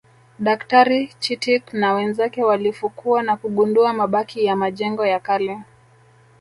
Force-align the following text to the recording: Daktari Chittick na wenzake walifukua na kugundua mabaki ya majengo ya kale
Daktari 0.39 1.07
Chittick 1.19 1.73
na 1.73 1.93
wenzake 1.93 2.43
walifukua 2.43 3.23
na 3.23 3.37
kugundua 3.37 3.93
mabaki 3.93 4.45
ya 4.45 4.55
majengo 4.55 5.05
ya 5.05 5.19
kale 5.19 5.59